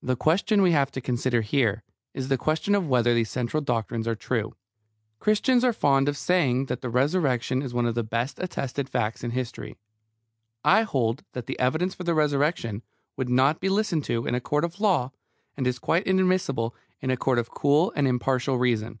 The 0.00 0.14
question 0.14 0.62
we 0.62 0.70
have 0.70 0.92
to 0.92 1.00
consider 1.00 1.40
here 1.40 1.82
is 2.14 2.28
the 2.28 2.38
question 2.38 2.76
of 2.76 2.86
whether 2.86 3.12
these 3.12 3.28
central 3.28 3.60
doctrines 3.60 4.06
are 4.06 4.14
true. 4.14 4.54
Christians 5.18 5.64
are 5.64 5.72
fond 5.72 6.08
of 6.08 6.16
saying 6.16 6.66
that 6.66 6.80
the 6.80 6.88
Resurrection 6.88 7.60
is 7.60 7.74
one 7.74 7.84
of 7.84 7.96
the 7.96 8.04
best 8.04 8.38
attested 8.38 8.88
facts 8.88 9.24
in 9.24 9.32
history. 9.32 9.76
I 10.64 10.82
hold 10.82 11.24
that 11.32 11.46
the 11.46 11.58
evidence 11.58 11.92
for 11.92 12.04
the 12.04 12.14
Resurrection 12.14 12.84
would 13.16 13.28
not 13.28 13.58
be 13.58 13.68
listened 13.68 14.04
to 14.04 14.28
in 14.28 14.36
a 14.36 14.40
court 14.40 14.62
of 14.64 14.78
law, 14.80 15.10
and 15.56 15.66
is 15.66 15.80
quite 15.80 16.06
inadmissible 16.06 16.72
in 17.00 17.10
a 17.10 17.16
court 17.16 17.40
of 17.40 17.50
cool 17.50 17.92
and 17.96 18.06
impartial 18.06 18.56
reason. 18.56 19.00